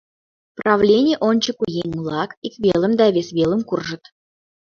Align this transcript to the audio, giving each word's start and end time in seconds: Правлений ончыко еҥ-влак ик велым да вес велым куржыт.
Правлений 0.59 1.19
ончыко 1.29 1.65
еҥ-влак 1.83 2.31
ик 2.47 2.53
велым 2.63 2.93
да 2.99 3.05
вес 3.15 3.27
велым 3.37 3.61
куржыт. 3.69 4.03